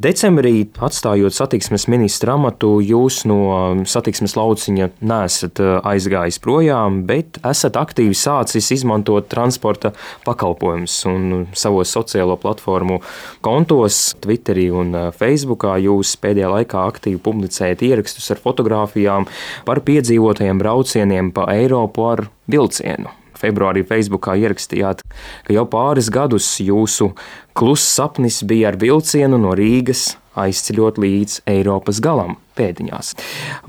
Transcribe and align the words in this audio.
Decembrī, 0.00 0.62
atstājot 0.80 1.34
satiksmes 1.36 1.84
ministra 1.92 2.32
amatu, 2.38 2.78
jūs 2.80 3.18
no 3.28 3.40
satiksmes 3.84 4.32
lauciņa 4.38 4.86
nesat 5.04 5.60
aizgājis 5.60 6.38
projām, 6.40 7.02
bet 7.04 7.36
esat 7.44 7.76
aktīvi 7.76 8.16
sācis 8.16 8.70
izmantot 8.78 9.28
transporta 9.28 9.92
pakalpojumus 10.24 10.96
un 11.10 11.44
savos 11.52 11.92
sociālo 11.92 12.38
platformu 12.40 13.02
kontos, 13.44 14.14
Twitterī 14.24 14.70
un 14.72 14.96
Facebookā. 15.20 15.76
Jūs 15.84 16.16
pēdējā 16.24 16.48
laikā 16.54 16.88
aktīvi 16.94 17.20
publicējat 17.20 17.84
ierakstus 17.90 18.32
ar 18.32 18.40
fotografijām 18.40 19.28
par 19.68 19.84
piedzīvotajiem 19.84 20.64
braucieniem 20.64 21.34
pa 21.36 21.50
Eiropu 21.52 22.08
ar 22.08 22.30
vilcienu. 22.48 23.12
Februārī 23.40 23.84
Facebookā 23.88 24.34
ierakstījāt, 24.40 25.02
ka 25.46 25.54
jau 25.54 25.64
pāris 25.70 26.10
gadus 26.12 26.48
jūsu 26.60 27.10
kluss 27.58 27.94
sapnis 27.96 28.42
bija 28.46 28.70
ar 28.72 28.80
vilcienu 28.80 29.38
no 29.40 29.54
Rīgas 29.58 30.14
aizceļot 30.38 31.00
līdz 31.02 31.40
Eiropas 31.50 31.98
galam 32.02 32.36
pēdiņās. 32.60 33.14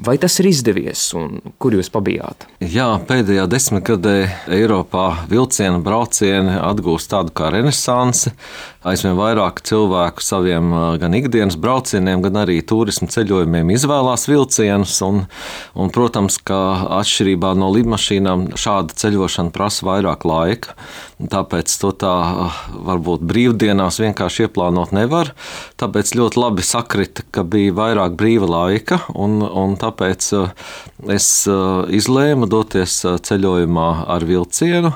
Vai 0.03 0.17
tas 0.21 0.35
ir 0.41 0.49
izdevies 0.49 1.03
un 1.17 1.39
kur 1.61 1.75
jūs 1.75 1.91
pabijāt? 1.93 2.47
Jā, 2.61 2.89
pēdējā 3.07 3.47
desmitgadē 3.49 4.15
Eiropā 4.51 5.05
vilciena 5.31 5.79
braucieni 5.83 6.57
atgūst 6.59 7.11
tādu 7.13 7.33
kā 7.37 7.51
renesansi. 7.53 8.33
Aizvien 8.81 9.13
vairāk 9.13 9.61
cilvēku 9.67 10.23
saviem 10.25 10.73
gan 11.01 11.13
ikdienas 11.13 11.57
braucieniem, 11.61 12.23
gan 12.25 12.39
arī 12.41 12.57
turismu 12.65 13.11
ceļojumiem 13.13 13.69
izvēlās 13.75 14.25
vilcienus. 14.29 14.95
Un, 15.05 15.23
un, 15.77 15.93
protams, 15.93 16.39
ka 16.41 16.59
atšķirībā 16.97 17.53
no 17.61 17.69
lidmašīnām 17.75 18.49
šāda 18.57 18.97
ceļošana 18.97 19.53
prasa 19.53 19.85
vairāk 19.85 20.25
laika. 20.25 20.75
Tāpēc 21.21 21.77
to 21.77 21.93
tā 22.01 22.15
varbūt 22.89 23.21
brīvdienās 23.81 23.99
vienkārši 24.01 24.45
ieplānot 24.45 24.91
nevar. 24.93 25.33
Tāpēc 25.77 26.13
ļoti 26.15 26.39
labi 26.39 26.61
sakrita, 26.61 27.23
ka 27.31 27.43
bija 27.43 27.73
vairāk 27.73 28.15
brīva 28.15 28.47
laika 28.47 29.01
un, 29.15 29.41
un 29.41 29.75
tāpēc 29.75 30.33
eh, 30.37 30.51
es 31.15 31.47
eh, 31.47 31.95
izlēmu 31.97 32.47
doties 32.47 33.05
eh, 33.05 33.17
ceļojumā 33.17 34.05
ar 34.07 34.25
vilcienu 34.25 34.93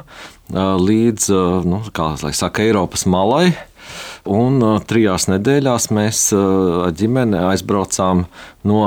līdz, 0.53 1.31
nu, 1.65 1.79
kā 1.89 2.11
saka, 2.21 2.61
Eiropas 2.61 3.07
malai. 3.09 3.55
Un 4.29 4.61
trijās 4.85 5.25
nedēļās 5.25 5.87
mēs 5.89 6.19
ar 6.37 6.93
ģimeni 6.93 7.39
aizbraucām 7.49 8.27
no 8.69 8.83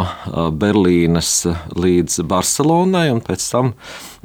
Berlīnes 0.55 1.33
līdz 1.75 2.21
Barcelonai, 2.31 3.09
un 3.11 3.19
pēc 3.27 3.49
tam 3.51 3.73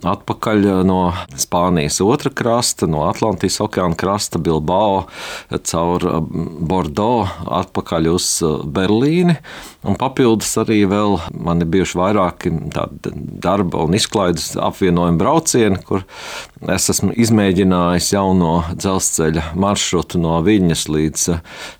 atpakaļ 0.07 0.67
no 0.87 0.99
Spānijas 1.39 1.99
otra 2.03 2.31
krasta, 2.33 2.87
no 2.89 3.05
Atlantijas 3.07 3.59
okeāna 3.63 3.97
krasta, 3.99 4.41
Bilbao, 4.43 5.05
caur 5.51 6.05
Bordeaux, 6.23 7.31
atpakaļ 7.63 8.09
uz 8.13 8.27
Berlīni. 8.75 9.37
Un 9.83 9.97
papildus 9.99 10.53
arī 10.61 10.83
vēl 10.87 11.17
man 11.43 11.63
ir 11.63 11.71
bijuši 11.71 11.99
vairāki 11.99 12.53
darba 13.43 13.83
un 13.83 13.97
izklaides 13.97 14.53
apvienojumi 14.55 15.19
braucieni, 15.19 15.81
kur 15.83 16.05
es 16.71 16.87
esmu 16.93 17.11
izmēģinājis 17.25 18.13
jauno 18.15 18.53
dzelzceļa 18.77 19.49
maršrutu 19.59 20.21
no 20.23 20.39
Viņas 20.43 20.87
līdz 20.91 21.27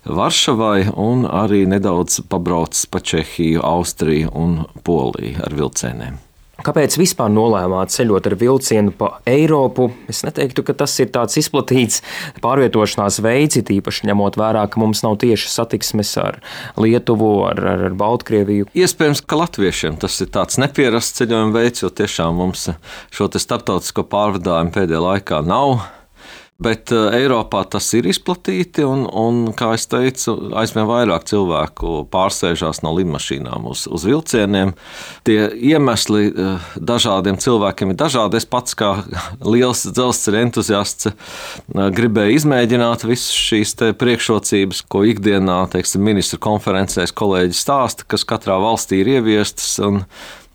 Varšavai 0.04 0.90
un 1.00 1.24
arī 1.28 1.64
nedaudz 1.70 2.20
pabraucis 2.28 2.86
pa 2.88 3.00
Čehiju, 3.00 3.64
Austriju 3.64 4.32
un 4.36 4.62
Poliju 4.84 5.40
ar 5.44 5.56
vilcieniem. 5.56 6.20
Kāpēc 6.64 6.96
vispār 6.96 7.28
nolēmāt 7.32 7.92
ceļot 7.92 8.28
ar 8.30 8.36
vilcienu 8.40 8.94
pa 8.96 9.10
Eiropu? 9.28 9.90
Es 10.08 10.22
neteiktu, 10.24 10.64
ka 10.64 10.76
tas 10.84 10.94
ir 11.02 11.10
tāds 11.12 11.36
izplatīts 11.40 12.00
pārvietošanās 12.44 13.20
veids, 13.24 13.60
īpaši 13.60 14.08
ņemot 14.08 14.38
vērā, 14.40 14.64
ka 14.70 14.80
mums 14.80 15.02
nav 15.04 15.18
tieši 15.20 15.50
satiksmes 15.52 16.14
ar 16.22 16.40
Lietuvu, 16.80 17.32
ar, 17.50 17.60
ar, 17.74 17.84
ar 17.90 17.98
Baltkrieviju. 18.00 18.70
Iespējams, 18.72 19.24
ka 19.28 19.42
latviešiem 19.42 19.98
tas 20.00 20.16
ir 20.24 20.30
tāds 20.32 20.56
neparasts 20.62 21.20
ceļojuma 21.20 21.58
veids, 21.58 21.84
jo 21.84 21.92
tiešām 21.92 22.40
mums 22.40 22.70
šo 23.14 23.28
starptautisko 23.28 24.06
pārvadājumu 24.08 24.72
pēdējā 24.74 25.04
laikā 25.04 25.44
nav. 25.44 25.84
Bet 26.62 26.92
eh, 26.94 27.16
Eiropā 27.18 27.64
tas 27.66 27.88
ir 27.98 28.06
izplatīti, 28.06 28.84
un, 28.86 29.08
un 29.10 29.48
kā 29.58 29.72
jau 29.74 29.86
teicu, 29.96 30.34
aizvien 30.54 30.86
vairāk 30.86 31.26
cilvēku 31.26 32.04
pārsēžās 32.12 32.78
no 32.86 32.92
lidmašīnām 32.94 33.66
uz, 33.66 33.88
uz 33.90 34.04
vilcieniem. 34.06 34.70
Tie 35.26 35.38
iemesli 35.50 36.28
eh, 36.30 36.68
dažādiem 36.78 37.40
cilvēkiem 37.42 37.90
ir 37.90 37.98
dažādi. 37.98 38.38
Es 38.38 38.46
pats, 38.46 38.78
kā 38.78 38.92
liels 39.54 39.82
dzelzceļa 39.88 40.44
entuziasts, 40.46 41.10
eh, 41.10 41.90
gribēju 41.98 42.38
izmēģināt 42.38 43.02
visas 43.10 43.34
šīs 43.34 43.74
priekšrocības, 43.98 44.84
ko 44.86 45.02
ikdienā 45.10 45.58
teiksim, 45.74 46.06
ministru 46.06 46.38
konferencēs 46.46 47.16
kolēģi 47.18 47.58
stāsta, 47.58 48.06
kas 48.06 48.22
katrā 48.30 48.62
valstī 48.62 49.02
ir 49.02 49.16
ieviestas. 49.18 49.74
Un, 49.82 50.04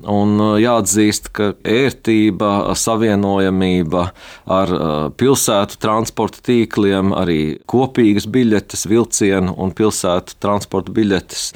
Un 0.07 0.35
uh, 0.39 0.53
jāatzīst, 0.61 1.31
ka 1.35 1.51
ērtība, 1.67 2.71
savienojamība 2.79 4.05
ar 4.47 4.71
uh, 4.75 4.91
pilsētu 5.19 5.79
transporta 5.83 6.43
tīkliem, 6.47 7.11
arī 7.17 7.39
kopīgas 7.69 8.29
biļetes, 8.31 8.87
vilcienu 8.87 9.57
un 9.59 9.75
pilsētu 9.75 10.39
transporta 10.39 10.95
biļetes 10.95 11.49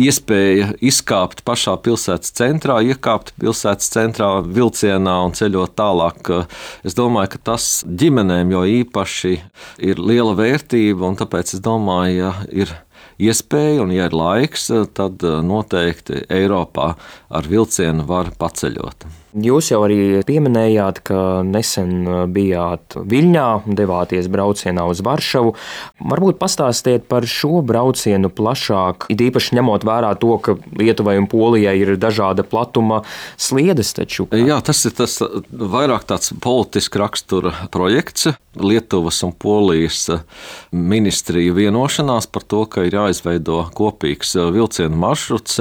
iespēja 0.00 0.72
izkāpt 0.84 1.42
pašā 1.46 1.76
pilsētas 1.84 2.34
centrā, 2.36 2.80
iekāpt 2.84 3.34
pilsētas 3.40 3.90
centrā 3.92 4.30
vilcienā 4.44 5.16
un 5.26 5.34
ceļot 5.36 5.76
tālāk. 5.78 6.30
Es 6.86 6.96
domāju, 6.98 7.34
ka 7.34 7.42
tas 7.52 7.70
ģimenēm 7.86 8.54
jau 8.54 8.66
īpaši 8.80 9.34
ir 9.90 10.00
liela 10.02 10.36
vērtība, 10.38 11.08
un 11.10 11.18
tāpēc 11.20 11.56
es 11.56 11.64
domāju, 11.64 12.20
ja 12.20 12.34
ir 12.64 12.74
iespēja, 13.20 13.80
un, 13.84 13.94
ja 13.94 14.08
ir 14.08 14.16
laiks, 14.16 14.70
tad 14.96 15.24
noteikti 15.46 16.24
Eiropā 16.32 16.92
ar 17.28 17.50
vilcienu 17.50 18.06
var 18.08 18.32
paceļot. 18.40 19.08
Jūs 19.30 19.68
jau 19.70 19.78
arī 19.86 20.20
pieminējāt, 20.26 21.02
ka 21.06 21.18
nesen 21.46 22.02
bijāt 22.34 22.96
Viļņā, 22.98 23.46
devāties 23.78 24.26
braucienā 24.32 24.88
uz 24.90 25.02
Varšavu. 25.06 25.52
Varbūt 26.10 26.40
pastāstiet 26.40 27.06
par 27.10 27.26
šo 27.30 27.60
braucienu 27.66 28.32
plašāk, 28.34 29.06
it 29.14 29.22
īpaši 29.22 29.54
ņemot 29.60 29.86
vērā 29.86 30.10
to, 30.18 30.32
ka 30.42 30.56
Lietuvai 30.80 31.14
un 31.20 31.28
Polijai 31.30 31.76
ir 31.78 31.94
dažāda 32.00 32.42
platuma 32.42 33.04
sliedes. 33.38 33.94
Taču. 33.94 34.26
Jā, 34.34 34.58
tas 34.66 34.82
ir 34.86 34.94
tas 34.98 35.16
vairāk 35.50 36.06
tāds 36.10 36.34
politisks 36.42 36.98
rakstura 36.98 37.54
projekts. 37.74 38.32
Lietuvas 38.58 39.20
un 39.26 39.30
Polijas 39.30 40.08
ministrija 40.74 41.54
vienošanās 41.54 42.26
par 42.34 42.46
to, 42.50 42.64
ka 42.66 42.86
ir 42.86 42.98
jāizveido 42.98 43.62
kopīgs 43.78 44.34
vilcienu 44.54 44.98
maršruts, 44.98 45.60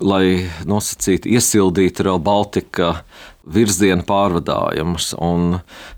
lai 0.00 0.50
nosacītu, 0.68 1.30
iesildītu 1.36 2.06
Real 2.06 2.20
Baltica 2.22 3.02
virziena 3.46 4.02
pārvadājumus. 4.06 5.12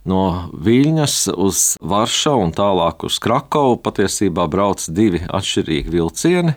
No 0.08 0.22
Viļņas 0.52 1.16
uz 1.32 1.62
Varšavu 1.80 2.44
un 2.44 2.52
tālāk 2.56 3.06
uz 3.08 3.18
Krakovu 3.24 3.78
patiesībā 3.84 4.44
brauc 4.52 4.84
divi 4.92 5.22
atšķirīgi 5.24 5.94
vilcieni. 5.94 6.54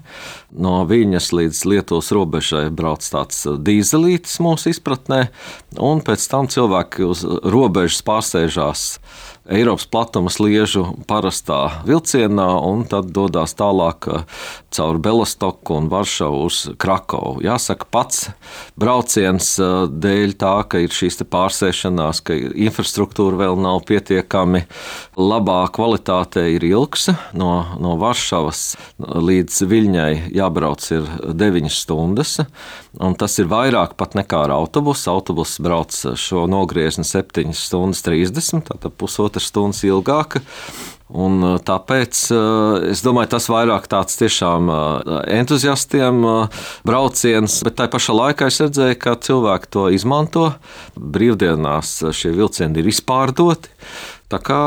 No 0.51 0.81
Viļņas 0.89 1.31
līdz 1.37 1.63
Lietuvas 1.71 2.11
robežai 2.15 2.65
brauc 2.75 3.07
tāds 3.07 3.45
dīzelītis 3.47 4.39
mūsu 4.43 4.73
izpratnē, 4.75 5.23
un 5.79 6.03
pēc 6.05 6.27
tam 6.31 6.51
cilvēki 6.51 7.07
uz 7.07 7.23
robežas 7.25 8.03
pārsēžās 8.07 8.87
Eiropas 9.51 9.83
platuma 9.91 10.31
sliežu 10.31 10.85
parastā 11.09 11.83
vilcienā 11.83 12.47
un 12.63 12.85
tad 12.87 13.09
dodas 13.11 13.51
tālāk 13.59 14.05
uh, 14.07 14.21
caur 14.71 14.99
Belastoku 15.03 15.75
un 15.75 15.89
Varšavu 15.91 16.37
uz 16.47 16.59
Krakovu. 16.79 17.41
Jāsaka, 17.43 17.89
pats 17.91 18.29
brauciens 18.79 19.49
uh, 19.59 19.89
dēļ 19.91 20.35
tā, 20.39 20.53
ka 20.71 20.79
ir 20.79 20.95
šīs 20.95 21.19
pārsēšanās, 21.27 22.21
ka 22.23 22.37
infrastruktūra 22.37 23.41
vēl 23.41 23.59
nav 23.59 23.81
pietiekami 23.89 24.63
labā 25.19 25.59
kvalitātē, 25.75 26.45
ir 26.55 26.63
ilgs. 26.69 27.09
No, 27.35 27.51
no 27.83 27.97
Varšavas 27.99 28.63
līdz 29.03 29.59
Viļņai 29.67 30.13
jābrauc 30.37 30.87
ir 30.95 31.11
9 31.43 31.75
stundas, 31.75 32.37
un 33.03 33.19
tas 33.19 33.35
ir 33.43 33.51
vairāk 33.51 33.97
pat 33.99 34.15
nekā 34.15 34.45
ar 34.47 34.55
autobusu. 34.61 35.11
Autobuss 35.11 35.59
brauc 35.59 35.91
šo 36.15 36.47
nogriezni 36.47 37.03
7 37.03 37.51
stundas 37.57 38.05
30, 38.07 38.63
tātad 38.71 38.95
pusotra 38.95 39.40
četras 39.41 39.49
stundas 39.49 39.83
ilgāka. 39.83 40.41
Un 41.11 41.41
uh, 41.43 41.57
tāpēc 41.59 42.19
uh, 42.31 42.87
es 42.87 43.01
domāju, 43.03 43.33
tas 43.33 43.49
vairāk 43.51 43.89
tāds 43.91 44.15
tiešām 44.15 44.69
uh, 44.71 45.17
entuziastiem 45.27 46.23
brauciens, 46.87 47.57
bet 47.67 47.75
tā 47.81 47.89
pašā 47.91 48.15
laikā 48.15 48.47
es 48.47 48.61
redzēju, 48.63 48.95
ka 49.01 49.17
cilvēki 49.19 49.71
to 49.75 49.89
izmanto. 49.91 50.53
Brīvdienās 50.95 51.97
šie 52.15 52.31
vilcieni 52.37 52.79
ir 52.79 52.87
izpārdoti. 52.93 53.75
Tā 54.31 54.39
kā 54.39 54.61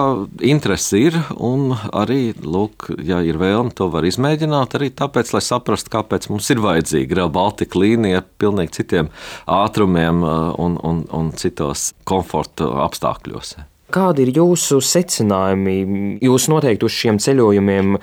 interese 0.44 1.00
ir, 1.00 1.16
un 1.40 1.72
arī, 1.96 2.34
lūk, 2.36 2.90
ja 3.00 3.22
ir 3.24 3.40
vēlme, 3.40 3.72
to 3.72 3.88
var 3.88 4.04
izmēģināt. 4.04 4.76
Arī 4.76 4.92
tāpēc, 4.92 5.32
lai 5.32 5.40
saprastu, 5.40 5.88
kāpēc 5.96 6.28
mums 6.28 6.52
ir 6.52 6.60
vajadzīga 6.60 7.22
Real 7.22 7.32
Baltica 7.32 7.80
līnija 7.80 8.20
ar 8.20 8.28
pilnīgi 8.36 8.82
citiem 8.82 9.08
ātrumiem 9.48 10.20
un, 10.20 10.76
un, 10.76 11.06
un 11.08 11.32
citos 11.40 11.94
komforta 12.04 12.68
apstākļos. 12.84 13.62
Kādi 13.94 14.24
ir 14.26 14.32
jūsu 14.34 14.80
secinājumi? 14.82 15.76
Jūs 16.24 16.48
noteikti 16.50 16.88
uz 16.88 16.96
šiem 16.98 17.20
ceļojumiem 17.22 17.94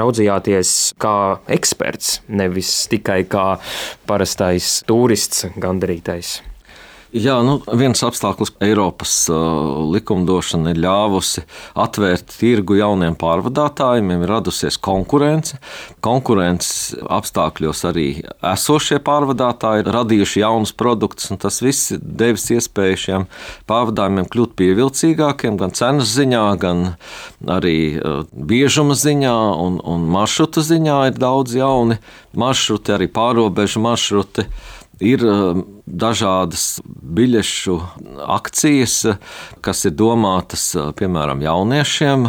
raudzījāties 0.00 0.72
kā 1.04 1.16
eksperts, 1.58 2.22
nevis 2.32 2.72
tikai 2.88 3.20
kā 3.28 3.46
parastais 4.08 4.78
turists, 4.88 5.44
gandarītais. 5.60 6.38
Jā, 7.14 7.36
nu, 7.46 7.60
viens 7.78 8.00
apstākļus 8.02 8.56
Eiropas 8.66 9.12
uh, 9.30 9.36
likumdošana 9.94 10.72
ir 10.72 10.80
ļāvusi 10.82 11.44
atvērt 11.78 12.34
tirgu 12.40 12.80
jauniem 12.80 13.14
pārvadātājiem, 13.20 14.10
ir 14.16 14.32
radusies 14.32 14.80
konkurence. 14.82 15.60
Konkurences 16.02 16.96
apstākļos 17.06 17.84
arī 17.92 18.08
esošie 18.50 18.98
pārvadātāji 19.06 19.84
ir 19.84 19.92
radījuši 19.94 20.42
jaunus 20.42 20.74
produktus, 20.74 21.30
un 21.30 21.38
tas 21.38 21.60
viss 21.62 21.94
devis 22.02 22.48
iespēju 22.50 23.00
šiem 23.06 23.30
pārvadājumiem 23.70 24.26
kļūt 24.34 24.58
pievilcīgākiem 24.58 25.62
gan 25.62 25.78
cenas 25.78 26.10
ziņā, 26.18 26.44
gan 26.66 26.86
arī 27.46 27.78
uh, 27.94 28.24
biežuma 28.34 28.98
ziņā 28.98 29.38
un, 29.62 29.78
un 29.86 30.10
maršrutu 30.18 30.66
ziņā 30.66 31.02
ir 31.12 31.22
daudz 31.22 31.54
jauni 31.62 32.02
maršruti, 32.34 32.98
arī 32.98 33.06
pārobežu 33.06 33.86
maršruti. 33.86 34.50
Ir 35.02 35.24
um, 35.26 35.62
dažādas 35.86 36.78
biļešu 36.86 37.74
akcijas, 38.30 39.00
kas 39.64 39.84
ir 39.88 39.96
domātas 39.98 40.68
uh, 40.78 40.92
piemēram 40.94 41.42
jauniešiem, 41.42 42.28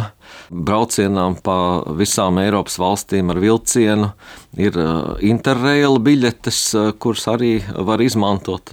braucienām 0.50 1.38
pa 1.46 1.58
visām 1.98 2.40
Eiropas 2.42 2.80
valstīm 2.82 3.30
ar 3.30 3.42
vilcienu. 3.42 4.10
Ir 4.56 4.76
interraila 5.20 5.98
biļetes, 6.00 6.60
kuras 7.02 7.26
arī 7.28 7.58
var 7.76 8.00
izmantot. 8.00 8.72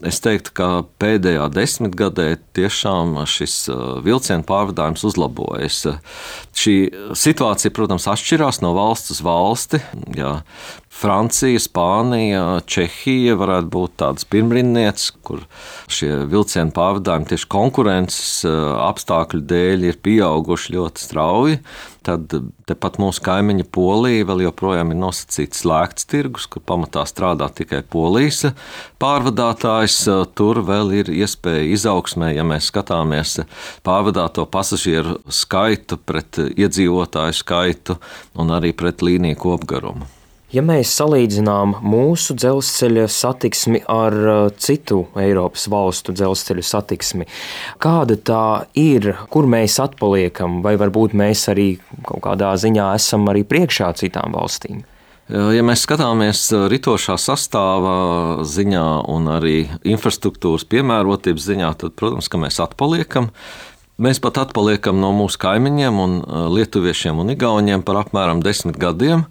Es 0.00 0.22
teiktu, 0.24 0.54
ka 0.56 0.68
pēdējā 1.02 1.50
desmitgadē 1.52 2.28
tiešām 2.56 3.18
šis 3.28 3.66
vilcienu 4.06 4.46
pārvadājums 4.48 5.04
uzlabojas. 5.04 5.82
Šī 6.56 6.76
situācija, 7.20 7.74
protams, 7.76 8.08
atšķirās 8.08 8.62
no 8.64 8.72
valsts 8.78 9.12
uz 9.16 9.20
valsti. 9.26 9.82
Jā. 10.16 10.38
Francija, 10.94 11.58
Spānija, 11.58 12.60
Čehija 12.70 13.34
varētu 13.36 13.70
būt 13.74 13.96
tādas 14.00 14.24
pirmrinnieces, 14.30 15.10
kur 15.26 15.42
šie 15.90 16.22
vilcienu 16.30 16.70
pārvadājumi 16.72 17.32
tieši 17.32 17.48
konkurences 17.50 18.44
apstākļu 18.46 19.42
dēļ 19.50 19.88
ir 19.90 19.98
pieauguši 20.06 20.76
ļoti 20.76 21.04
strauji. 21.08 21.58
Tad 22.04 22.34
tepat 22.68 22.98
mūsu 23.00 23.22
kaimiņa 23.24 23.64
Polija 23.72 24.26
vēl 24.28 24.44
joprojām 24.44 24.92
ir 24.92 24.98
nosacīts 25.00 25.62
slēgts 25.62 26.08
tirgus, 26.10 26.44
kur 26.50 26.60
pamatā 26.66 27.04
strādā 27.08 27.48
tikai 27.48 27.80
polijas 27.80 28.42
pārvadātājs. 29.02 30.00
Tur 30.36 30.60
vēl 30.68 30.92
ir 31.00 31.12
iespēja 31.14 31.64
izaugsmē, 31.76 32.34
ja 32.36 32.44
mēs 32.44 32.68
skatāmies 32.72 33.38
pārvadāto 33.86 34.44
pasažieru 34.50 35.20
skaitu 35.32 35.96
pret 35.96 36.42
iedzīvotāju 36.52 37.40
skaitu 37.40 37.98
un 38.36 38.52
arī 38.58 38.74
pret 38.76 39.04
līniju 39.04 39.40
kopgarumu. 39.46 40.23
Ja 40.54 40.62
mēs 40.62 40.92
salīdzinām 40.94 41.80
mūsu 41.82 42.36
dzelzceļa 42.38 43.08
satiksmi 43.10 43.80
ar 43.90 44.14
uh, 44.14 44.42
citu 44.54 45.00
Eiropas 45.18 45.64
valstu 45.72 46.14
dzelzceļa 46.14 46.64
satiksmi, 46.68 47.26
kāda 47.82 48.14
tā 48.22 48.44
ir, 48.78 49.10
kur 49.34 49.48
mēs 49.50 49.80
atpaliekam, 49.82 50.60
vai 50.62 50.76
varbūt 50.78 51.16
mēs 51.18 51.48
arī 51.50 51.72
kaut 52.06 52.22
kādā 52.28 52.52
ziņā 52.60 52.92
esam 52.94 53.26
arī 53.32 53.42
priekšā 53.50 53.90
citām 53.98 54.36
valstīm? 54.38 54.84
Ja 55.26 55.64
mēs 55.66 55.82
skatāmies 55.88 56.46
uh, 56.52 56.68
ritošā 56.70 57.18
sastāvā 57.18 57.98
ziņā 58.46 58.88
un 59.10 59.30
arī 59.34 59.56
infrastruktūras 59.82 60.68
piemērotības 60.70 61.50
ziņā, 61.50 61.74
tad, 61.82 61.98
protams, 61.98 62.30
mēs 62.44 62.62
atpaliekam. 62.62 63.32
Mēs 63.94 64.18
pat 64.18 64.40
atpaliekam 64.42 64.98
no 64.98 65.12
mūsu 65.14 65.38
kaimiņiem, 65.38 65.98
un 66.02 66.14
lietuviešiem 66.50 67.20
un 67.22 67.30
igauniem 67.30 67.84
par 67.86 68.00
apmēram 68.00 68.40
desmit 68.42 68.74
gadiem. 68.82 69.22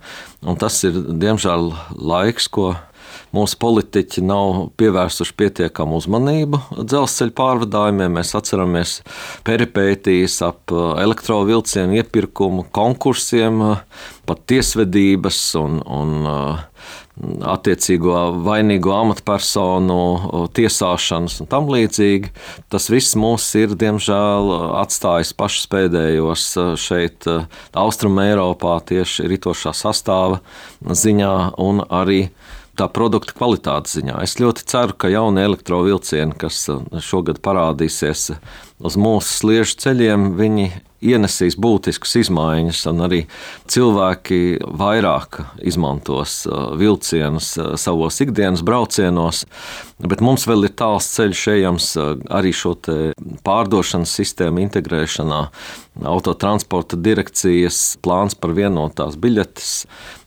Tas 0.62 0.77
ir 0.88 0.95
diemžēl 1.19 1.74
laiks, 2.00 2.48
ko 2.48 2.69
mūsu 3.36 3.57
politiķi 3.60 4.24
nav 4.24 4.69
pievērsuši 4.80 5.36
pietiekamu 5.42 6.00
uzmanību 6.00 6.62
dzelzceļa 6.80 7.36
pārvadājumiem. 7.36 8.15
Mēs 8.15 8.31
atceramies 8.39 8.95
peripētīs 9.44 10.39
ap 10.48 10.71
elektrovilcienu 10.71 12.00
iepirkumu, 12.00 12.63
konkursiem, 12.71 13.65
pat 14.30 14.45
tiesvedības 14.48 15.42
un, 15.60 15.81
un 15.83 16.15
attiecīgo 17.21 18.15
vainīgo 18.44 18.94
amatpersonu 18.95 20.48
tiesāšanas 20.57 21.39
un 21.44 21.50
tam 21.51 21.69
līdzīgi. 21.71 22.31
Tas 22.74 22.89
viss 22.92 23.18
mūs 23.19 23.45
ir, 23.60 23.75
diemžēl, 23.80 24.50
atstājis 24.81 25.36
pašus 25.38 25.69
pēdējos 25.74 26.48
šeit, 26.81 27.30
Austrumē, 27.77 28.31
Eiropā, 28.33 28.80
tieši 28.89 29.27
ritošā 29.30 29.75
sastāva 29.77 30.42
ziņā 30.81 31.36
un 31.62 31.83
arī 31.94 32.25
tā 32.80 32.88
produkta 32.89 33.36
kvalitātes 33.38 34.00
ziņā. 34.00 34.18
Es 34.25 34.39
ļoti 34.42 34.65
ceru, 34.69 34.98
ka 34.98 35.12
jaunie 35.13 35.45
elektrovielcieni, 35.45 36.33
kas 36.42 36.65
šogad 37.06 37.44
parādīsies 37.45 38.31
uz 38.83 38.98
mūsu 38.98 39.38
sliežu 39.38 39.77
ceļiem, 39.86 40.31
viņi 40.39 40.71
ienesīs 41.03 41.57
būtiskas 41.59 42.15
izmaiņas, 42.23 42.83
un 42.91 43.03
arī 43.07 43.21
cilvēki 43.71 44.39
vairāk 44.79 45.41
izmantos 45.65 46.44
uh, 46.47 46.73
vilcienus 46.79 47.53
uh, 47.59 47.73
savos 47.79 48.19
ikdienas 48.23 48.63
braucienos. 48.65 49.44
Bet 50.03 50.23
mums 50.25 50.47
vēl 50.50 50.67
ir 50.67 50.75
tāls 50.79 51.07
ceļš 51.15 51.44
ejams 51.57 51.89
uh, 52.00 52.13
arī 52.33 52.53
šo 52.55 52.75
pārdošanas 53.45 54.15
sistēmu 54.19 54.63
integrēšanā. 54.65 55.41
Autotransporta 56.09 56.97
direkcijas 56.97 58.00
plāns 58.03 58.33
par 58.33 58.55
vienotās 58.57 59.19
biļetes, 59.21 59.75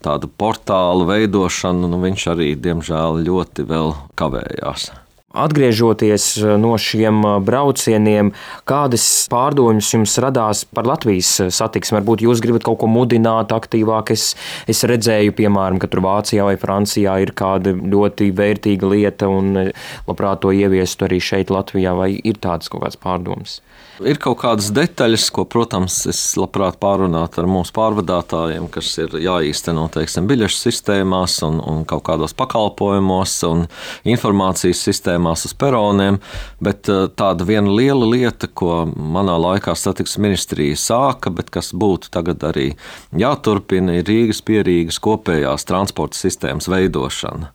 tādu 0.06 0.30
portālu 0.30 1.08
veidošanu, 1.08 1.90
nu, 1.90 2.04
viņš 2.04 2.28
arī, 2.36 2.52
diemžēl, 2.68 3.24
ļoti 3.26 3.66
vēl 3.66 3.92
kavējās. 4.20 4.92
Atgriežoties 5.36 6.28
eh, 6.40 6.54
no 6.60 6.72
šiem 6.80 7.20
eh, 7.20 7.34
braucieniem, 7.44 8.32
kādas 8.68 9.04
pārdomas 9.32 9.90
jums 9.92 10.16
radās 10.22 10.64
par 10.64 10.88
Latvijas 10.88 11.32
eh, 11.44 11.50
satiksmi? 11.52 11.98
Varbūt 11.98 12.24
jūs 12.24 12.42
gribat 12.44 12.64
kaut 12.66 12.80
ko 12.82 12.90
mudināt 12.90 13.52
aktīvāk. 13.52 14.14
Es, 14.16 14.30
es 14.70 14.82
redzēju, 14.88 15.36
piemēram, 15.36 15.80
ka 15.82 15.90
tur 15.92 16.04
Vācijā 16.06 16.46
vai 16.48 16.56
Francijā 16.60 17.18
ir 17.24 17.34
kāda 17.36 17.76
ļoti 17.76 18.30
vērtīga 18.36 18.92
lieta 18.94 19.28
un 19.32 19.70
labprāt 20.08 20.44
to 20.44 20.54
ieviestu 20.56 21.08
arī 21.08 21.20
šeit 21.22 21.52
Latvijā, 21.52 21.92
vai 21.96 22.14
ir 22.16 22.40
tādas 22.40 22.72
kaut 22.72 22.86
kādas 22.86 23.00
pārdomas? 23.00 23.60
Ir 24.04 24.18
kaut 24.20 24.42
kādas 24.42 24.66
detaļas, 24.76 25.30
ko, 25.32 25.46
protams, 25.48 26.02
es 26.10 26.18
labprāt 26.36 26.76
pārunātu 26.82 27.40
ar 27.40 27.46
mūsu 27.48 27.72
pārvadātājiem, 27.78 28.66
kas 28.68 28.90
ir 29.00 29.14
jāīsteno 29.24 29.86
teiksim, 29.94 30.26
biļešu 30.28 30.58
sistēmās, 30.66 31.38
un, 31.46 31.62
un 31.64 31.80
kaut 31.88 32.04
kādos 32.04 32.36
pakalpojumos 32.36 33.38
un 33.48 33.64
informācijas 34.04 34.82
sistēmās 34.84 35.25
uz 35.34 35.54
peroniem. 35.58 36.20
Bet 36.62 36.90
eh, 36.92 37.06
tāda 37.18 37.46
viena 37.48 37.72
liela 37.72 38.06
lieta, 38.06 38.46
ko 38.46 38.84
manā 38.86 39.34
laikā 39.40 39.74
satiksmes 39.74 40.22
ministrija 40.22 40.78
sāka, 40.78 41.32
bet 41.34 41.50
kas 41.54 41.72
būtu 41.74 42.12
tagad 42.14 42.44
arī 42.46 42.68
jāturpina, 43.16 43.98
ir 43.98 44.06
Rīgas 44.06 44.42
pierīgas 44.46 45.00
kopējās 45.02 45.66
transporta 45.68 46.18
sistēmas 46.18 46.70
veidošana. 46.70 47.52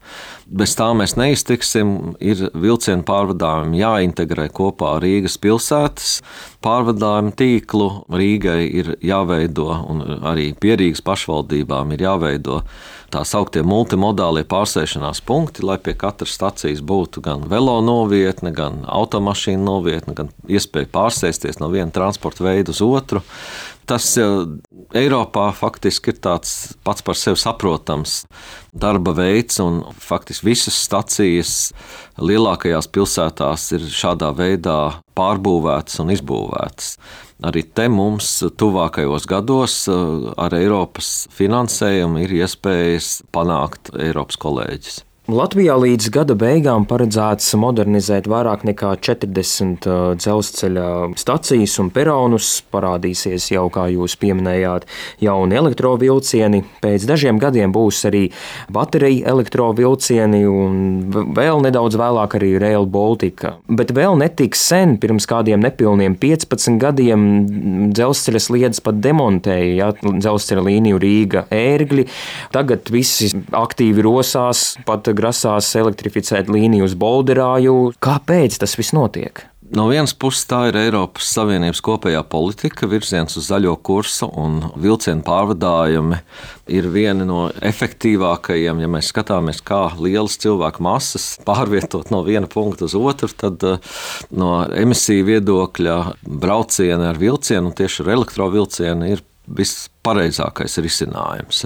Bez 0.52 0.74
tā 0.76 0.90
mēs 0.98 1.14
neiztiksim. 1.16 2.18
Ir 2.20 2.50
vilcienu 2.52 3.06
pārvadājumi 3.08 3.80
jāintegrē 3.80 4.50
kopā 4.52 4.98
ar 4.98 5.06
Rīgas 5.06 5.38
pilsētas 5.40 6.18
pārvadājumu 6.66 7.32
tīklu. 7.40 7.88
Rīgai 8.12 8.66
ir 8.68 8.96
jāveido, 9.00 9.70
un 9.94 10.04
arī 10.28 10.50
pierīgas 10.60 11.04
pašvaldībām 11.08 11.96
ir 11.96 12.04
jāveido 12.04 12.60
tā 13.12 13.24
sauktie 13.28 13.64
multimodālie 13.68 14.44
pārsēšanās 14.48 15.24
punkti, 15.28 15.64
lai 15.68 15.78
pie 15.84 15.96
katras 16.00 16.36
stacijas 16.36 16.84
būtu 16.84 17.24
gan 17.24 17.48
velo 17.52 17.78
novietne, 17.84 18.54
gan 18.56 18.84
automašīnu 18.88 19.64
novietne, 19.68 20.16
gan 20.16 20.32
iespēja 20.52 20.92
pārsēsties 20.92 21.60
no 21.64 21.72
viena 21.72 21.92
transporta 21.96 22.46
veida 22.48 22.76
uz 22.76 22.84
otru 22.84 23.24
tas 23.90 24.08
Eiropā 24.98 25.48
faktiski 25.56 26.12
ir 26.14 26.20
tāds 26.24 26.52
pats 26.86 27.04
par 27.06 27.18
sevi 27.20 27.40
saprotams 27.40 28.22
darba 28.72 29.14
veids, 29.16 29.60
un 29.64 29.82
faktiski 30.00 30.50
visas 30.52 30.78
stacijas 30.86 31.54
lielākajās 32.22 32.90
pilsētās 32.92 33.68
ir 33.78 33.86
šādā 33.92 34.32
veidā 34.38 34.80
pārbūvētas 35.18 36.02
un 36.04 36.14
izbūvētas. 36.16 36.96
Arī 37.48 37.64
te 37.74 37.88
mums 37.90 38.30
tuvākajos 38.62 39.26
gados 39.30 39.78
ar 39.90 40.58
Eiropas 40.58 41.26
finansējumu 41.34 42.22
ir 42.26 42.36
iespējas 42.44 43.16
panākt 43.34 43.96
Eiropas 43.98 44.38
kolēģis. 44.42 45.02
Latvijā 45.30 45.76
līdz 45.78 46.08
gada 46.10 46.34
beigām 46.34 46.88
paredzēts 46.90 47.52
modernizēt 47.62 48.26
vairāk 48.26 48.64
nekā 48.66 48.96
40 49.06 49.86
uh, 49.86 50.00
dzelzceļa 50.18 50.86
stacijas 51.22 51.76
un 51.78 51.92
peronus. 51.94 52.48
Parādīsies 52.74 53.52
jau, 53.54 53.68
kā 53.70 53.84
jūs 53.94 54.16
pieminējāt, 54.18 54.88
jauni 55.22 55.60
elektrovilcieni. 55.60 56.64
Pēc 56.82 57.06
dažiem 57.06 57.38
gadiem 57.38 57.70
būs 57.76 58.00
arī 58.10 58.24
bateriju 58.74 59.28
elektrovilcieni 59.30 60.40
un 60.50 60.82
vēl 61.38 61.62
nedaudz 61.68 62.00
vēlāk 62.02 62.40
arī 62.40 62.56
Rail 62.64 62.90
Baltica. 62.90 63.54
Bet 63.70 63.94
vēl 63.94 64.18
netik 64.24 64.58
sen, 64.58 64.98
pirms 64.98 65.30
kādiem 65.30 65.62
nepilniem 65.62 66.18
15 66.18 66.82
gadiem, 66.82 67.30
dzelzceļa 67.94 68.42
sliedas 68.42 68.82
pat 68.82 68.98
demontēja 69.06 69.78
ja, 69.84 69.94
dzelzceļa 70.02 70.66
līniju 70.72 71.06
Rīga 71.06 71.46
ērgļi. 71.54 72.10
Tagad 72.58 72.90
visi 72.90 73.30
aktīvi 73.62 74.10
rosās 74.10 74.66
pat 74.90 75.11
grasās 75.18 75.74
elektrificēt 75.80 76.52
līniju 76.52 76.90
uz 76.90 76.98
Bolderāju. 77.00 77.78
Kāpēc 78.04 78.60
tas 78.62 78.78
viss 78.80 78.96
notiek? 78.98 79.46
No 79.72 79.86
vienas 79.88 80.12
puses, 80.12 80.44
tā 80.50 80.66
ir 80.68 80.76
Eiropas 80.76 81.30
Savienības 81.32 81.80
kopējā 81.86 82.26
politika, 82.28 82.90
virziens 82.92 83.38
uz 83.40 83.46
zaļo 83.48 83.78
kursu, 83.80 84.28
un 84.28 84.58
vilcienu 84.76 85.24
pārvadājumi 85.24 86.18
ir 86.76 86.90
vieni 86.92 87.24
no 87.30 87.46
efektīvākajiem. 87.56 88.82
Ja 88.84 88.90
mēs 88.92 89.14
skatāmies, 89.14 89.64
kā 89.64 89.86
lielas 89.96 90.36
cilvēku 90.44 90.84
masas 90.84 91.30
pārvietot 91.48 92.12
no 92.12 92.20
viena 92.28 92.52
punkta 92.52 92.90
uz 92.90 92.98
otru, 93.00 93.32
tad 93.32 93.64
eh, 93.64 93.96
no 94.36 94.58
emisiju 94.68 95.30
viedokļa 95.32 95.98
braucieni 96.28 97.08
ar 97.08 97.24
vilcienu, 97.24 97.72
tieši 97.72 98.04
ar 98.04 98.16
elektrovilcienu, 98.18 99.08
ir 99.08 99.24
vispareizākais 99.58 100.80
risinājums. 100.84 101.66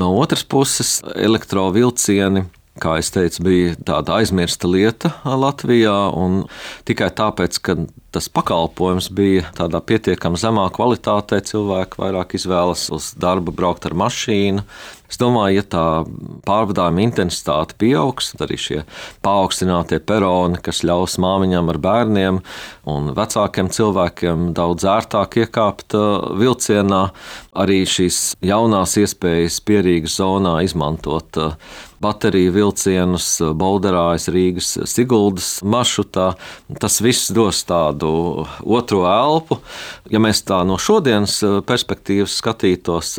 No 0.00 0.12
otras 0.20 0.44
puses, 0.46 0.98
elektrovilcieni 1.16 2.46
kā 2.80 2.96
jau 2.98 3.08
teicu, 3.16 3.44
bija 3.44 3.74
tāda 3.86 4.18
aizmirsta 4.20 4.68
lieta 4.70 5.12
Latvijā. 5.24 5.96
Tikai 6.88 7.10
tāpēc, 7.16 7.58
ka 7.64 7.76
tas 8.14 8.28
pakalpojums 8.32 9.10
bija 9.14 9.48
tādā 9.56 9.80
pietiekami 9.84 10.38
zemā 10.40 10.66
kvalitātē, 10.74 11.40
cilvēki 11.46 12.00
vairāk 12.00 12.34
izvēlas 12.38 12.88
uz 12.94 13.12
darbu 13.20 13.54
braukt 13.54 13.86
ar 13.86 13.94
mašīnu. 13.98 14.64
Es 15.10 15.18
domāju, 15.18 15.58
ja 15.58 15.64
tā 15.66 15.84
pārvadājuma 16.46 17.02
intensitāte 17.02 17.74
pieaugs, 17.80 18.30
tad 18.30 18.44
arī 18.46 18.58
šie 18.62 18.78
paaugstinātie 19.26 19.98
peroni, 20.06 20.60
kas 20.62 20.84
ļaus 20.86 21.18
māmiņām 21.22 21.72
ar 21.72 21.80
bērniem 21.82 22.38
un 22.90 23.10
vecākiem 23.16 23.72
cilvēkiem 23.74 24.52
daudz 24.54 24.86
ērtāk 24.86 25.40
iekāpt 25.42 25.98
uh, 25.98 26.30
vilcienā, 26.38 27.08
arī 27.58 27.82
šīs 27.90 28.36
jaunās 28.46 28.94
iespējas 29.02 29.58
pierīgas 29.66 30.20
zonā 30.22 30.60
izmantot 30.66 31.42
uh, 31.42 31.58
bateriju 32.00 32.52
vilcienus, 32.54 33.26
Bolderājas, 33.60 34.28
Rīgas, 34.32 34.70
Siguldas 34.88 35.58
maršrutā. 35.66 36.32
Tas 36.80 37.00
viss 37.04 37.32
dos 37.34 37.60
tādu 37.68 37.99
otro 38.08 39.04
elpu. 39.10 39.60
Ja 40.10 40.22
mēs 40.22 40.42
tā 40.46 40.62
no 40.66 40.78
šodienas 40.80 41.38
perspektīvas 41.68 42.38
skatītos, 42.40 43.16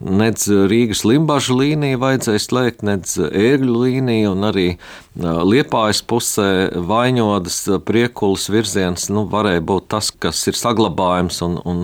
nedz 0.00 0.48
Rīgas 0.50 1.04
limbažu 1.06 1.58
līniju 1.60 2.02
vajadzēja 2.02 2.42
slēgt, 2.42 2.86
nedz 2.86 3.18
ērgļu 3.26 3.82
līniju 3.86 4.34
un 4.34 4.50
arī 4.50 4.68
Liepājas 5.16 6.02
pusē 6.04 6.48
vaņodas 6.76 7.62
priekulas 7.88 8.50
virziens 8.52 9.08
nu, 9.08 9.24
varēja 9.32 9.62
būt 9.64 9.88
tas, 9.94 10.10
kas 10.12 10.42
ir 10.50 10.58
saglabājams 10.58 11.40
un, 11.46 11.56
un 11.64 11.82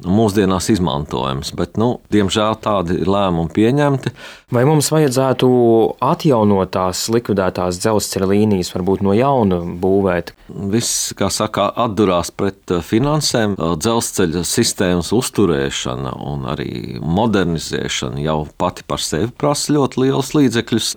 mūsdienās 0.00 0.70
izmantojams. 0.72 1.52
Bet, 1.56 1.76
nu, 1.80 1.98
diemžēl 2.12 2.56
tādi 2.64 3.02
lēmumi 3.04 3.52
pieņemti. 3.52 4.14
Vai 4.54 4.64
mums 4.66 4.88
vajadzētu 4.90 5.48
atjaunot 6.02 6.72
tās 6.74 7.04
likvidētās 7.12 7.78
dzelzceļa 7.82 8.30
līnijas, 8.32 8.72
varbūt 8.74 9.04
no 9.04 9.12
jauna 9.14 9.60
būvēt? 9.82 10.32
Viss, 10.72 11.12
kā 11.18 11.28
saka, 11.30 11.68
atdurās 11.84 12.32
pret 12.34 12.74
finansēm. 12.86 13.58
Dzelzceļa 13.60 14.42
sistēmas 14.48 15.12
uzturēšana 15.14 16.16
un 16.32 16.48
arī 16.50 16.96
modernizēšana 17.04 18.24
jau 18.24 18.40
pati 18.60 18.86
par 18.88 19.04
sevi 19.04 19.30
prasa 19.36 19.76
ļoti 19.76 20.04
liels 20.06 20.32
līdzekļus. 20.38 20.90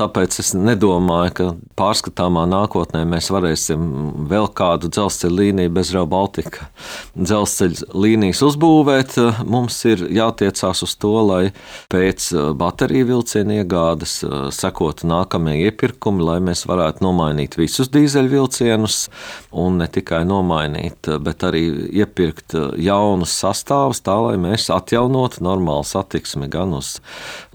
Tāpēc 0.00 0.40
es 0.42 0.54
nedomāju, 0.56 1.25
domāju, 1.26 1.34
ka 1.34 1.74
pārskatāmā 1.76 2.46
nākotnē 2.48 3.04
mēs 3.06 3.30
varēsim 3.30 4.26
vēl 4.28 4.48
kādu 4.54 4.88
dzelzceļa 4.88 5.36
līniju 5.36 5.70
bez 5.72 5.92
Rail 5.94 6.06
Baltica. 6.06 6.68
Dzelzceļa 7.16 7.94
līnijas 7.94 8.42
uzbūvēt 8.42 9.16
mums 9.44 9.84
ir 9.84 10.06
jātiecās 10.08 10.82
uz 10.82 10.94
to, 10.96 11.14
lai 11.26 11.52
pēc 11.90 12.32
bateriju 12.56 13.06
vilcienu 13.06 13.60
iegādes 13.60 14.24
sekotu 14.52 15.06
nākamie 15.06 15.66
iepirkumi, 15.66 16.22
lai 16.22 16.38
mēs 16.40 16.66
varētu 16.66 17.04
nomainīt 17.04 17.56
visus 17.56 17.90
dīzeļvilcienus 17.90 19.08
un 19.52 19.78
ne 19.80 19.88
tikai 19.88 20.24
nomainīt, 20.24 21.10
bet 21.20 21.44
arī 21.44 21.90
iepirkt 22.02 22.54
jaunus 22.78 23.34
sastāvus, 23.36 24.02
tā 24.02 24.16
lai 24.20 24.36
mēs 24.40 24.70
atjaunotu 24.70 25.44
normālu 25.44 25.84
satiksmi 25.86 26.48
gan 26.48 26.74
uz 26.76 26.96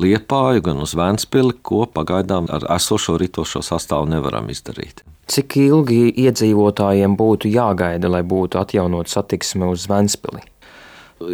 Liepāju, 0.01 0.61
gan 0.65 0.81
uz 0.81 0.95
Vēnspili, 0.97 1.55
ko 1.61 1.85
pagaidām 1.89 2.47
ar 2.51 2.65
esošo 2.75 3.17
ritošo 3.21 3.60
šo 3.61 3.77
sastāvu 3.77 4.09
nevaram 4.09 4.49
izdarīt. 4.49 5.05
Cik 5.31 5.55
ilgi 5.61 6.09
iedzīvotājiem 6.25 7.15
būtu 7.15 7.51
jāgaida, 7.51 8.09
lai 8.11 8.23
būtu 8.27 8.59
atjaunot 8.59 9.07
satiksme 9.07 9.69
uz 9.71 9.87
Ventspili? 9.87 10.41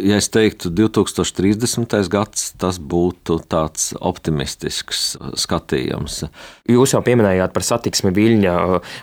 Ja 0.04 0.18
es 0.20 0.28
teiktu, 0.28 0.68
2030. 0.76 1.94
gads, 2.12 2.50
tas 2.60 2.76
būtu 2.76 3.38
tāds 3.48 3.94
optimistisks 3.96 5.16
skatījums. 5.40 6.26
Jūs 6.68 6.92
jau 6.92 7.00
pieminējāt 7.06 7.54
par 7.54 7.64
satiksmi 7.64 8.12
Viļņa, 8.12 8.56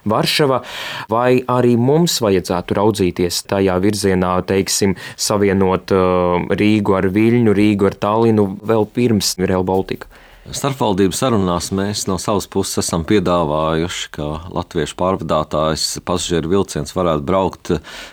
Varšava, 0.05 0.61
vai 1.09 1.41
arī 1.49 1.73
mums 1.81 2.19
vajadzētu 2.21 2.77
raudzīties 2.77 3.41
tajā 3.49 3.79
virzienā, 3.81 4.35
teiksim, 4.45 4.93
savienot 5.17 5.95
Rīgu 6.53 6.99
ar 6.99 7.09
Viļņu, 7.17 7.57
Rīgu 7.57 7.89
ar 7.89 7.97
Tallinu 8.05 8.51
vēl 8.61 8.85
pirms 8.93 9.33
Rail 9.41 9.65
Baltica? 9.65 10.11
Starpvaldību 10.45 11.15
sarunās 11.17 11.71
mēs 11.73 12.03
no 12.05 12.19
savas 12.21 12.45
puses 12.53 12.77
esam 12.83 13.01
piedāvājuši, 13.09 14.09
ka 14.13 14.25
latviešu 14.53 14.93
pārvadātājs 14.99 15.85
pasažieru 16.05 16.51
vilciens 16.51 16.93
varētu 16.93 17.25
braukt 17.25 17.71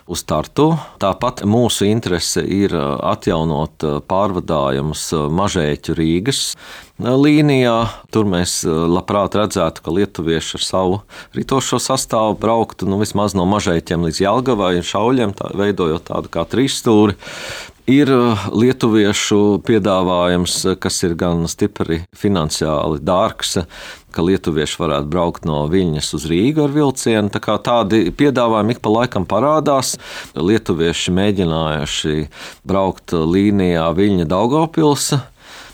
uz 0.09 0.23
Tartu. 0.25 0.71
Tāpat 1.03 1.43
mūsu 1.45 1.91
interese 1.91 2.41
ir 2.41 2.73
atjaunot 2.73 3.85
pārvadājumus 4.09 5.11
Mažēķu 5.29 5.99
Rīgas 5.99 6.41
līnijā. 6.97 7.77
Tur 8.15 8.31
mēs 8.33 8.63
labprāt 8.65 9.37
redzētu, 9.37 9.85
ka 9.85 9.93
lietuvieši 9.93 10.57
ar 10.57 10.65
savu 10.65 10.99
ritošo 11.37 11.83
sastāvu 11.85 12.39
brauktu 12.41 12.89
nu, 12.89 12.97
vismaz 13.03 13.37
no 13.37 13.45
Mažēķiem 13.51 14.09
līdz 14.09 14.23
Jelgavai 14.25 14.79
un 14.81 14.89
Šauļiem, 14.89 15.37
tā, 15.37 15.53
veidojot 15.61 16.09
tādu 16.09 16.33
kā 16.33 16.47
trīsstūri. 16.49 17.19
Ir 17.91 18.07
uh, 18.15 18.45
lietuviešu 18.55 19.59
piedāvājums, 19.67 20.53
uh, 20.71 20.77
kas 20.79 21.01
ir 21.03 21.17
gan 21.19 21.49
stipri 21.51 22.05
finansiāli 22.15 23.01
dārgs, 23.03 23.57
ka 24.15 24.23
lietuvieši 24.23 24.79
varētu 24.79 25.11
braukt 25.11 25.49
no 25.49 25.65
Viņas 25.67 26.13
uz 26.15 26.29
Rīgu 26.31 26.63
ar 26.69 26.77
vilcienu. 26.77 27.33
Tā 27.35 27.57
tādi 27.59 28.05
piedāvājumi 28.15 28.77
ik 28.77 28.83
pa 28.85 28.93
laikam 29.01 29.27
parādās. 29.27 29.97
Lietuvieši 30.39 31.17
mēģinājuši 31.17 32.17
braukt 32.63 33.17
līnijā 33.19 33.89
Viņa 33.99 34.29
Daugopilsa 34.31 35.25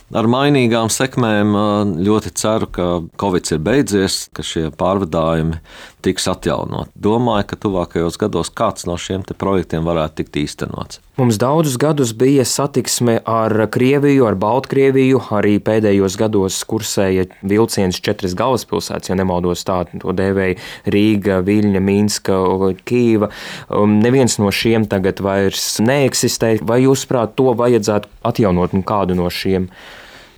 ar 0.09 0.29
mainīgām 0.33 0.89
sekmēm. 0.89 1.53
Ļoti 2.01 2.33
ceru, 2.41 2.71
ka 2.73 2.89
Covid 3.21 3.53
ir 3.53 3.61
beidzies, 3.69 4.23
ka 4.33 4.47
šie 4.47 4.71
pārvadājumi 4.73 5.61
tiks 6.05 6.29
atjaunot. 6.31 6.91
Domāju, 6.95 7.49
ka 7.51 7.59
tuvākajos 7.65 8.19
gados 8.21 8.51
kāds 8.55 8.87
no 8.89 8.97
šiem 9.01 9.25
projektiem 9.39 9.87
varētu 9.87 10.23
tikt 10.23 10.39
īstenots. 10.45 11.01
Mums 11.19 11.39
daudzus 11.43 11.75
gadus 11.81 12.13
bija 12.15 12.45
satiksme 12.47 13.17
ar 13.27 13.55
Krieviju, 13.75 14.29
ar 14.29 14.39
Baltkrieviju. 14.39 15.25
Arī 15.35 15.57
pēdējos 15.59 16.15
gados 16.21 16.61
kursēja 16.69 17.27
vilciens 17.43 17.99
četras 17.99 18.37
galvaspilsētas, 18.39 19.11
ja 19.11 19.19
nemaldos 19.19 19.67
tā, 19.67 19.81
to 19.99 20.15
dēvēja 20.15 20.61
Rīga, 20.87 21.41
Viļņa, 21.47 21.83
Minska, 21.83 22.41
Kīva. 22.87 23.33
Um, 23.67 23.99
neviens 24.05 24.39
no 24.39 24.53
šiem 24.55 24.87
tagad 24.91 25.23
vairs 25.25 25.81
neeksistē. 25.83 26.59
Vai 26.63 26.85
jūs 26.85 27.09
prāt, 27.11 27.35
to 27.39 27.51
vajadzētu 27.59 28.21
atjaunot 28.31 28.79
un 28.79 28.87
kādu 28.87 29.19
no 29.19 29.27
šiem? 29.33 29.73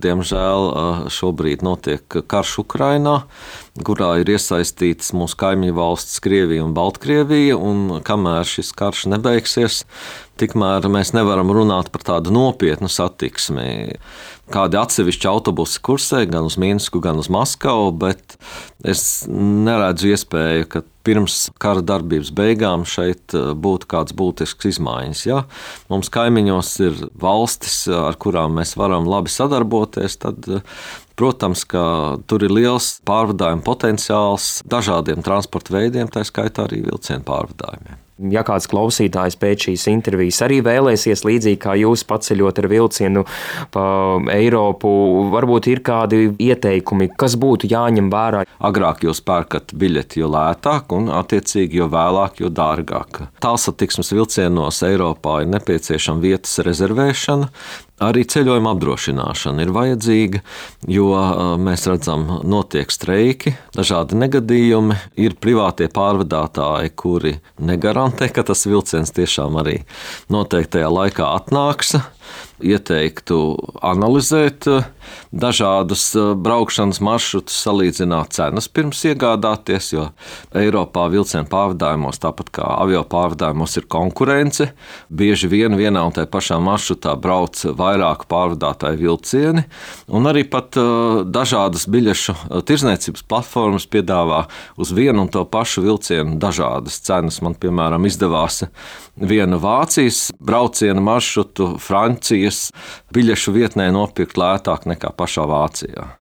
Diemžēl 0.01 0.71
šobrīd 1.13 1.61
notiek 1.65 2.21
karš 2.29 2.61
Ukrainā, 2.63 3.21
kurā 3.79 4.17
ir 4.19 4.31
iesaistītas 4.33 5.13
mūsu 5.15 5.37
kaimiņu 5.39 5.75
valstis 5.77 6.19
Krievija 6.23 6.65
un 6.65 6.75
Baltkrievija. 6.75 7.55
Un 7.55 8.01
kamēr 8.05 8.47
šis 8.47 8.73
karš 8.75 9.05
nebeigsies, 9.13 9.85
tikmēr 10.41 10.89
mēs 10.91 11.13
nevaram 11.15 11.53
runāt 11.55 11.91
par 11.93 12.03
tādu 12.07 12.33
nopietnu 12.35 12.91
satiksmi. 12.91 13.97
Kādi 14.51 14.75
atsevišķi 14.75 15.29
autobusi 15.31 15.79
kursē 15.79 16.25
gan 16.27 16.49
uz 16.49 16.57
Minsku, 16.59 16.99
gan 17.03 17.21
uz 17.21 17.29
Maskavu, 17.31 17.93
bet 18.01 18.35
es 18.83 19.23
neredzu 19.31 20.11
iespēju, 20.11 20.67
ka 20.67 20.81
pirms 21.07 21.47
kara 21.61 21.81
darbības 21.85 22.33
beigām 22.35 22.83
šeit 22.89 23.35
eh, 23.37 23.53
būtu 23.57 23.87
kādas 23.89 24.15
būtiskas 24.17 24.75
izmaiņas. 24.75 25.21
Ja 25.29 25.43
mums 25.91 26.11
kaimiņos 26.13 26.73
ir 26.83 26.99
valstis, 27.21 27.85
ar 27.87 28.19
kurām 28.21 28.59
mēs 28.59 28.75
varam 28.79 29.07
labi 29.09 29.31
sadarboties, 29.31 30.19
tad 30.21 30.51
eh, 30.51 30.83
Protams, 31.21 31.61
ka 31.69 31.81
tur 32.25 32.41
ir 32.47 32.49
liels 32.49 32.95
pārvadājuma 33.05 33.61
potenciāls 33.61 34.55
dažādiem 34.65 35.21
transporta 35.21 35.75
veidiem, 35.77 36.09
tā 36.09 36.25
skaitā 36.25 36.65
arī 36.65 36.81
vilcienu 36.87 37.21
pārvadājumiem. 37.27 37.99
Ja 38.29 38.43
kāds 38.45 38.67
klausītājs 38.69 39.37
pēc 39.41 39.67
šīs 39.67 39.87
intervijas 39.89 40.41
arī 40.45 40.59
vēlēsies 40.65 41.23
līdzīgi 41.25 41.57
kā 41.61 41.73
jūs 41.79 42.03
paceļot 42.09 42.59
ar 42.61 42.67
vilcienu 42.69 43.23
pa 43.73 43.83
Eiropu, 44.33 44.91
varbūt 45.33 45.69
ir 45.71 45.81
kādi 45.85 46.27
ieteikumi, 46.37 47.09
kas 47.17 47.37
būtu 47.41 47.69
jāņem 47.71 48.11
vērā. 48.13 48.43
Agrāk 48.61 49.05
jūs 49.07 49.23
pērkat 49.25 49.73
biļeti, 49.77 50.21
jo 50.21 50.29
lētāk, 50.35 50.93
un 50.97 51.09
attiecīgi 51.21 51.81
jo 51.81 51.89
vēlāk, 51.93 52.43
jo 52.43 52.51
dārgāk. 52.53 53.23
Tālsatiksmes 53.41 54.13
vilcienos 54.13 54.83
Eiropā 54.85 55.39
ir 55.41 55.53
nepieciešama 55.55 56.21
vietas 56.21 56.59
rezervēšana, 56.65 57.49
Arī 58.01 58.23
ceļojuma 58.25 58.71
apdrošināšana 58.73 59.61
ir 59.61 59.71
vajadzīga, 59.75 60.39
jo 60.89 61.09
mēs 61.61 61.85
redzam, 61.85 62.23
notiek 62.49 62.89
streiki, 62.89 63.53
dažādi 63.75 64.17
negadījumi. 64.17 64.97
Ir 65.21 65.35
privātie 65.37 65.85
pārvadātāji, 65.93 66.95
kuri 66.97 67.35
negarantē, 67.61 68.31
ka 68.33 68.45
tas 68.47 68.65
vilciens 68.65 69.13
tiešām 69.13 69.59
arī 69.61 69.83
noteiktajā 70.33 70.89
laikā 70.89 71.29
atnāks 71.37 71.99
ieteiktu 72.61 73.37
analizēt 73.85 74.67
eh, 74.69 74.87
dažādus 75.31 76.03
eh, 76.15 76.31
braukšanas 76.37 77.01
maršrutus, 77.03 77.57
salīdzināt 77.65 78.35
cenas 78.37 78.69
pirms 78.71 79.01
iegādāties, 79.09 79.91
jo 79.95 80.07
Eiropā 80.57 81.07
vilcienu 81.11 81.49
pārvadājumos, 81.51 82.21
tāpat 82.21 82.51
kā 82.57 82.67
avio 82.77 83.03
pārvadājumos, 83.09 83.77
ir 83.79 83.87
konkurence. 83.91 84.71
Bieži 85.09 85.49
vien 85.51 85.75
vienā 85.79 86.03
un 86.07 86.15
tajā 86.15 86.29
pašā 86.31 86.59
maršrutā 86.63 87.15
brauc 87.19 87.59
vairāku 87.77 88.29
pārvadātāju 88.31 89.01
vilcieni, 89.01 89.65
un 90.11 90.29
arī 90.29 90.45
pat 90.49 90.77
eh, 90.79 91.23
dažādas 91.25 91.87
biļešu 91.91 92.37
tirzniecības 92.67 93.25
platformas 93.29 93.87
piedāvā 93.91 94.45
uz 94.81 94.93
vienu 94.95 95.25
un 95.25 95.31
to 95.31 95.43
pašu 95.49 95.85
vilcienu 95.85 96.37
dažādas 96.41 97.01
cenas. 97.05 97.41
Man, 97.41 97.55
piemēram, 97.57 98.05
izdevās 98.05 98.61
vienu 99.17 99.57
Vācijas 99.61 100.29
brauciena 100.39 101.01
maršrutu 101.01 101.75
Francijas 102.21 102.69
biļešu 103.15 103.51
vietnē 103.55 103.87
nopirkt 103.95 104.37
lētāk 104.37 104.85
nekā 104.85 105.09
pašā 105.17 105.47
Vācijā. 105.49 106.05